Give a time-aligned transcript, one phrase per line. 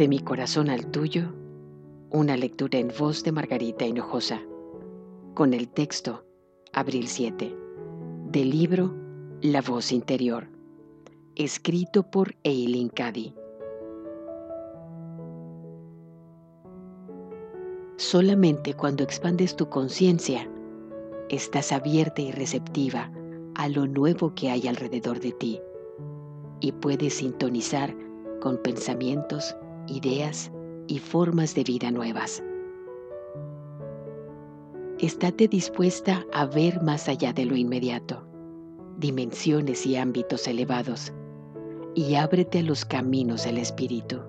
[0.00, 1.24] De mi corazón al tuyo,
[2.08, 4.40] una lectura en voz de Margarita Hinojosa,
[5.34, 6.24] con el texto
[6.72, 7.54] Abril 7,
[8.30, 8.94] del libro
[9.42, 10.48] La voz interior,
[11.36, 13.34] escrito por Eileen Cady.
[17.98, 20.50] Solamente cuando expandes tu conciencia,
[21.28, 23.12] estás abierta y receptiva
[23.54, 25.60] a lo nuevo que hay alrededor de ti
[26.60, 27.94] y puedes sintonizar
[28.40, 29.54] con pensamientos
[29.90, 30.50] ideas
[30.86, 32.42] y formas de vida nuevas.
[34.98, 38.26] Estate dispuesta a ver más allá de lo inmediato,
[38.98, 41.12] dimensiones y ámbitos elevados,
[41.94, 44.20] y ábrete a los caminos del Espíritu.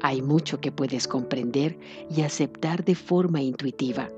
[0.00, 4.10] Hay mucho que puedes comprender y aceptar de forma intuitiva,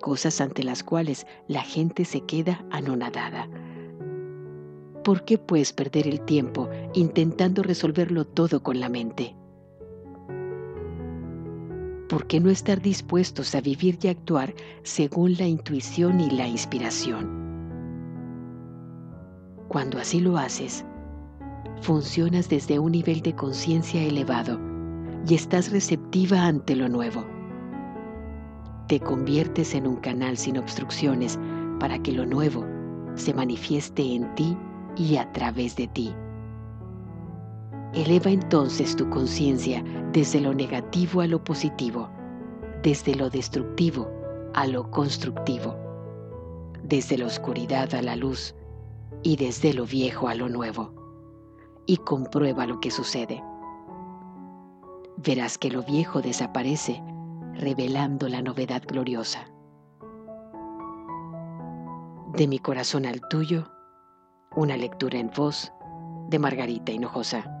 [0.00, 3.48] cosas ante las cuales la gente se queda anonadada
[5.08, 9.34] ¿Por qué puedes perder el tiempo intentando resolverlo todo con la mente?
[12.10, 17.26] ¿Por qué no estar dispuestos a vivir y actuar según la intuición y la inspiración?
[19.68, 20.84] Cuando así lo haces,
[21.80, 24.60] funcionas desde un nivel de conciencia elevado
[25.26, 27.24] y estás receptiva ante lo nuevo.
[28.88, 31.38] Te conviertes en un canal sin obstrucciones
[31.80, 32.66] para que lo nuevo
[33.14, 34.54] se manifieste en ti
[34.98, 36.14] y a través de ti.
[37.94, 39.82] Eleva entonces tu conciencia
[40.12, 42.10] desde lo negativo a lo positivo,
[42.82, 44.10] desde lo destructivo
[44.54, 45.76] a lo constructivo,
[46.82, 48.54] desde la oscuridad a la luz
[49.22, 50.92] y desde lo viejo a lo nuevo,
[51.86, 53.42] y comprueba lo que sucede.
[55.16, 57.02] Verás que lo viejo desaparece,
[57.54, 59.50] revelando la novedad gloriosa.
[62.34, 63.68] De mi corazón al tuyo,
[64.54, 65.72] una lectura en voz
[66.28, 67.57] de Margarita Hinojosa.